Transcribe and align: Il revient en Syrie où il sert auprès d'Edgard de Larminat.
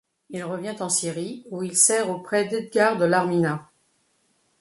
Il 0.31 0.43
revient 0.43 0.73
en 0.79 0.89
Syrie 0.89 1.45
où 1.51 1.61
il 1.61 1.77
sert 1.77 2.09
auprès 2.09 2.45
d'Edgard 2.45 2.97
de 2.97 3.05
Larminat. 3.05 3.69